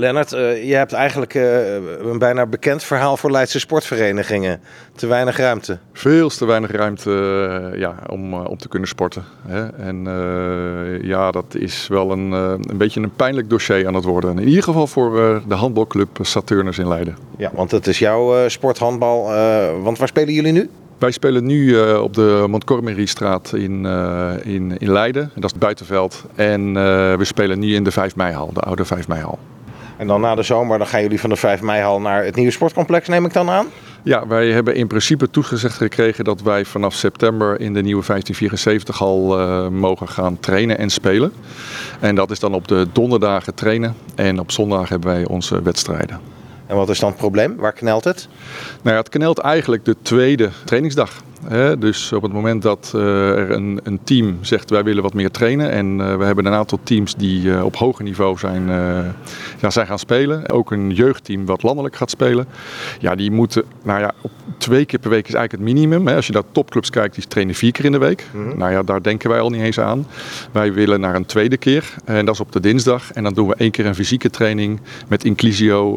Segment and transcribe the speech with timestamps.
[0.00, 4.60] Lennart, uh, je hebt eigenlijk uh, een bijna bekend verhaal voor Leidse sportverenigingen.
[4.94, 5.78] Te weinig ruimte.
[5.92, 7.10] Veel te weinig ruimte
[7.72, 9.24] uh, ja, om, om te kunnen sporten.
[9.46, 9.66] Hè?
[9.66, 10.04] En
[11.02, 14.38] ja, dat is wel een, een beetje een pijnlijk dossier aan het worden.
[14.38, 17.16] In ieder geval voor de handbalclub Saturnus in Leiden.
[17.36, 19.24] Ja, want het is jouw sporthandbal.
[19.82, 20.70] want waar spelen jullie nu?
[21.00, 25.30] Wij spelen nu uh, op de Montgomerystraat in, uh, in, in Leiden.
[25.34, 26.24] Dat is het buitenveld.
[26.34, 26.74] En uh,
[27.14, 29.38] we spelen nu in de 5 meihal, de oude 5 meihal.
[30.00, 32.50] En dan na de zomer dan gaan jullie van de 5 meihal naar het nieuwe
[32.50, 33.66] sportcomplex, neem ik dan aan?
[34.02, 39.02] Ja, wij hebben in principe toegezegd gekregen dat wij vanaf september in de nieuwe 1574
[39.02, 41.32] al mogen gaan trainen en spelen.
[42.00, 46.20] En dat is dan op de donderdagen trainen en op zondag hebben wij onze wedstrijden.
[46.66, 47.56] En wat is dan het probleem?
[47.56, 48.28] Waar knelt het?
[48.82, 51.22] Nou ja, het knelt eigenlijk de tweede trainingsdag.
[51.78, 55.30] Dus op het moment dat eh, er een, een, team zegt wij willen wat meer
[55.30, 58.66] trainen en uh, we hebben een aantal teams die uh, op hoger niveau zijn,
[59.60, 60.48] ja, zijn gaan spelen.
[60.48, 62.46] Ook een jeugdteam wat landelijk gaat spelen.
[62.98, 66.08] Ja, die moeten, nou ja, op twee keer per week is eigenlijk het minimum.
[66.08, 68.26] Als je naar topclubs kijkt, die trainen vier keer in de week.
[68.32, 70.06] Mm Nou ja, daar denken wij al niet eens aan.
[70.52, 73.12] Wij willen naar een tweede keer en dat is op de dinsdag.
[73.12, 75.96] En dan doen we één keer een fysieke training met inclusio,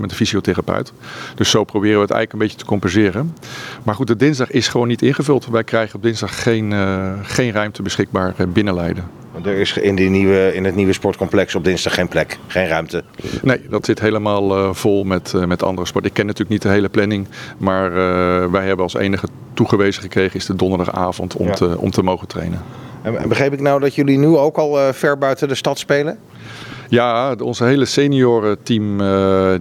[0.00, 0.92] met een fysiotherapeut.
[1.34, 3.34] Dus zo proberen we het eigenlijk een beetje te compenseren.
[3.82, 5.46] Maar goed, de dinsdag is gewoon niet ingevuld.
[5.46, 9.04] Wij krijgen op dinsdag geen, uh, geen ruimte beschikbaar eh, binnen Leiden.
[9.44, 13.04] Er is in, die nieuwe, in het nieuwe sportcomplex op dinsdag geen plek, geen ruimte.
[13.42, 16.04] Nee, dat zit helemaal uh, vol met, uh, met andere sport.
[16.04, 17.26] Ik ken natuurlijk niet de hele planning,
[17.58, 17.96] maar uh,
[18.50, 21.52] wij hebben als enige toegewezen gekregen is de donderdagavond om, ja.
[21.52, 22.62] te, om te mogen trainen.
[23.02, 26.18] En begreep ik nou dat jullie nu ook al ver buiten de stad spelen?
[26.88, 28.98] Ja, onze hele seniorenteam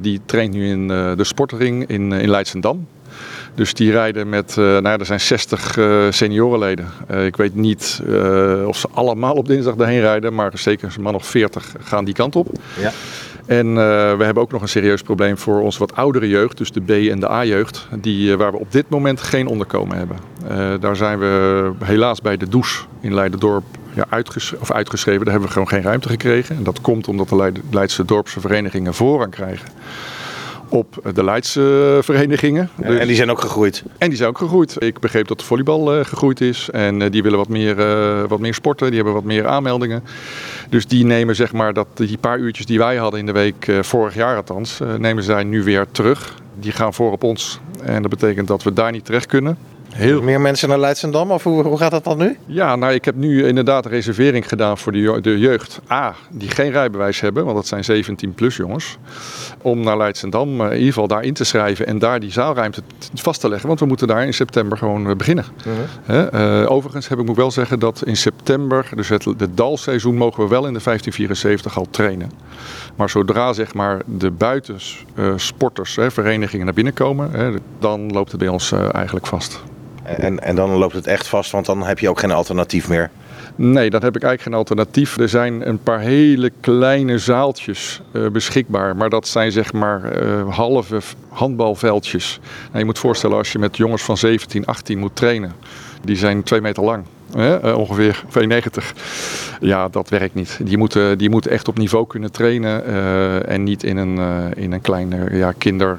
[0.02, 2.88] die traint nu in de sportring in, in Leidsendam.
[3.56, 6.86] Dus die rijden met, uh, nou ja, er zijn 60 uh, seniorenleden.
[7.12, 8.02] Uh, ik weet niet
[8.66, 12.14] of ze allemaal op dinsdag daarheen rijden, maar zeker een man of 40 gaan die
[12.14, 12.48] kant op.
[12.80, 12.92] Ja.
[13.46, 13.74] En
[14.18, 17.10] we hebben ook nog een serieus probleem voor onze wat oudere jeugd, dus de B-
[17.10, 20.18] en de A-jeugd, die, waar we op dit moment geen onderkomen hebben.
[20.82, 23.64] daar zijn we helaas bij de douche in Leidendorp
[23.94, 25.22] ja, uitges of uitgeschreven.
[25.22, 26.56] Daar hebben we gewoon geen ruimte gekregen.
[26.56, 29.68] En dat komt omdat de Leidse dorpse verenigingen voorrang krijgen
[30.72, 32.70] op de Leidse verenigingen.
[32.76, 33.00] Dus...
[33.00, 33.84] En die zijn ook gegroeid?
[33.98, 34.76] En die zijn ook gegroeid.
[34.80, 38.24] Ik begreep dat de volleybal uh, gegroeid is en uh, die willen wat meer, uh,
[38.28, 40.04] wat meer sporten, die hebben wat meer aanmeldingen.
[40.70, 43.72] Dus die nemen zeg maar dat die paar uurtjes die wij hadden in de week,
[43.82, 46.36] vorig jaar althans, nemen zij nu weer terug.
[46.60, 49.58] Die gaan voor op ons en dat betekent dat we daar niet terecht kunnen.
[49.94, 50.22] Heel...
[50.22, 52.38] Meer mensen naar Leidsendam of hoe, hoe gaat dat dan nu?
[52.46, 55.80] Ja, nou ik heb nu inderdaad een reservering gedaan voor de, de jeugd.
[55.92, 58.98] A, die geen rijbewijs hebben, want dat zijn 17 plus jongens.
[59.62, 62.82] Om naar Leidsendam in ieder geval daar in te schrijven en daar die zaalruimte
[63.14, 63.68] vast te leggen.
[63.68, 65.46] Want we moeten daar in september gewoon eh, beginnen.
[66.08, 66.62] Uh-huh.
[66.64, 70.44] uh, overigens heb ik moet wel zeggen dat in september, dus het, het dalseizoen, mogen
[70.44, 72.32] we wel in de 1574 al trainen.
[72.96, 78.50] Maar zodra zeg maar de buitensporters, uh, verenigingen naar binnen komen, dan loopt het bij
[78.50, 79.64] ons eigenlijk vast.
[80.18, 83.10] En, en dan loopt het echt vast, want dan heb je ook geen alternatief meer.
[83.56, 85.18] Nee, dan heb ik eigenlijk geen alternatief.
[85.18, 88.96] Er zijn een paar hele kleine zaaltjes uh, beschikbaar.
[88.96, 92.40] Maar dat zijn zeg maar uh, halve handbalveldjes.
[92.66, 95.52] Nou, je moet voorstellen als je met jongens van 17, 18 moet trainen.
[96.04, 97.04] Die zijn twee meter lang.
[97.38, 98.86] Uh, ongeveer 2,90.
[99.60, 100.60] Ja, dat werkt niet.
[100.64, 102.86] Die moeten, die moeten echt op niveau kunnen trainen.
[103.48, 104.20] en niet in een,
[104.56, 105.98] in een klein ja, kinder,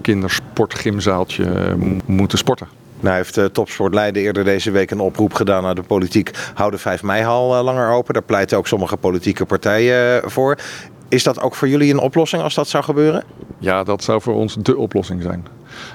[0.00, 1.76] kindersportgymzaaltje
[2.06, 2.79] moeten sporten.
[3.00, 6.30] Nou heeft uh, Topsport Leiden eerder deze week een oproep gedaan naar de politiek.
[6.54, 8.14] Hou de 5 mei-hal uh, langer open.
[8.14, 10.56] Daar pleiten ook sommige politieke partijen uh, voor.
[11.08, 13.24] Is dat ook voor jullie een oplossing als dat zou gebeuren?
[13.58, 15.46] Ja, dat zou voor ons de oplossing zijn.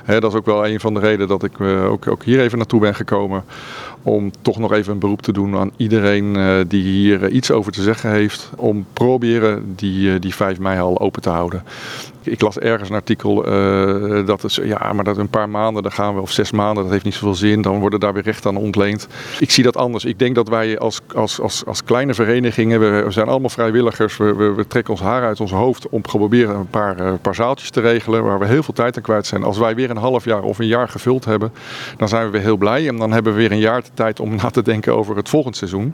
[0.05, 2.79] Dat is ook wel een van de redenen dat ik ook, ook hier even naartoe
[2.79, 3.43] ben gekomen
[4.05, 7.51] om toch nog even een beroep te doen aan iedereen uh, die hier uh, iets
[7.51, 8.49] over te zeggen heeft.
[8.57, 11.63] Om proberen die, die 5 mei al open te houden.
[12.21, 13.35] Ik las ergens een artikel
[14.25, 16.91] dat het, ja, maar dat een paar maanden, dan gaan we, of zes maanden, dat
[16.91, 17.61] heeft niet zoveel zin.
[17.61, 19.07] Dan worden daar weer rechten aan ontleend.
[19.39, 20.05] Ik zie dat anders.
[20.05, 24.33] Ik denk dat wij als, als, als, als kleine verenigingen, we, zijn allemaal vrijwilligers, we,
[24.33, 27.81] we, trekken ons haar uit ons hoofd om te proberen een paar, paar zaaltjes te
[27.81, 29.43] regelen waar we heel veel tijd aan kwijt zijn.
[29.43, 31.51] Als weer een half jaar of een jaar gevuld hebben,
[31.97, 32.87] dan zijn we weer heel blij.
[32.87, 35.57] En dan hebben we weer een jaar tijd om na te denken over het volgend
[35.57, 35.93] seizoen.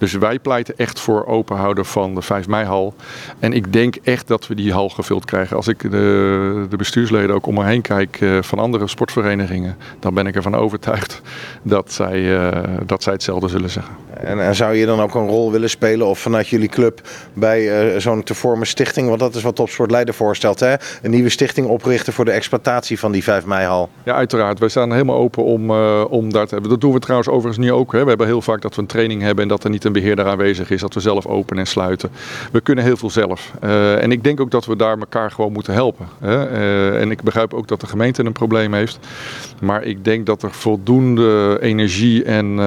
[0.00, 2.94] Dus wij pleiten echt voor openhouden van de 5 mei-hal.
[3.38, 5.56] En ik denk echt dat we die hal gevuld krijgen.
[5.56, 10.14] Als ik de, de bestuursleden ook om me heen kijk uh, van andere sportverenigingen, dan
[10.14, 11.20] ben ik ervan overtuigd
[11.62, 13.94] dat zij, uh, dat zij hetzelfde zullen zeggen.
[14.22, 17.00] En, zou je dan ook een rol willen spelen of vanuit jullie club
[17.32, 20.74] bij uh, zo'n te vormen stichting, want dat is wat Topsport Leiden voorstelt, hè?
[21.02, 23.88] een nieuwe stichting oprichten voor de exploitatie van die 5 mei-hal?
[24.04, 24.58] Ja, uiteraard.
[24.58, 26.70] Wij staan helemaal open om, uh, om daar te hebben.
[26.70, 27.92] Dat doen we trouwens overigens nu ook.
[27.92, 28.02] Hè.
[28.02, 30.26] We hebben heel vaak dat we een training hebben en dat er niet een beheerder
[30.26, 32.10] aanwezig is, dat we zelf openen en sluiten.
[32.52, 33.52] We kunnen heel veel zelf.
[33.64, 36.08] Uh, en ik denk ook dat we daar elkaar gewoon moeten helpen.
[36.20, 36.48] Hè.
[36.98, 38.98] en ik begrijp ook dat de gemeente een probleem heeft.
[39.60, 42.58] Maar ik denk dat er voldoende energie en,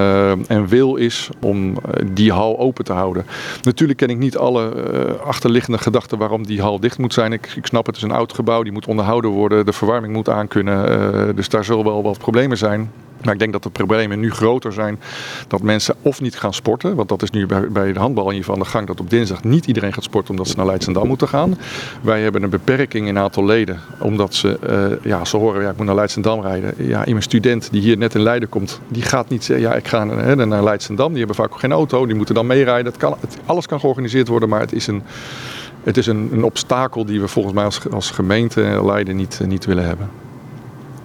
[0.47, 3.25] en wil is om eh, die hal open te houden.
[3.61, 7.33] Natuurlijk ken ik niet alle eh, achterliggende gedachten waarom die hal dicht moet zijn.
[7.33, 10.29] Ik, ik, snap het is een oud gebouw, die moet onderhouden worden, de verwarming moet
[10.29, 10.91] aankunnen.
[10.91, 12.91] Uh, dus daar zullen wel wat problemen zijn.
[13.23, 14.99] Maar ik denk dat de problemen nu groter zijn
[15.47, 16.95] dat mensen of niet gaan sporten.
[16.95, 19.09] Want dat is nu bij, de handbal in ieder geval aan de gang dat op
[19.09, 21.57] dinsdag niet iedereen gaat sporten omdat ze naar Leidschendam moeten gaan.
[22.01, 23.79] Wij hebben een beperking in aantal leden.
[23.99, 26.73] Omdat ze, uh, ja, ze horen, ja, ik moet naar Leidschendam rijden.
[26.77, 29.87] Ja, een student die hier net in Leiden komt, die gaat niet zeggen, ja, ik
[29.87, 31.09] ga naar Leidschendam.
[31.09, 32.85] Die hebben vaak ook geen auto, die moeten dan meerijden.
[32.85, 35.03] Het kan, het, alles kan georganiseerd worden, maar het is een,
[35.83, 39.65] het is een, een obstakel die we volgens mij als, als gemeente Leiden niet, niet
[39.65, 40.22] willen hebben.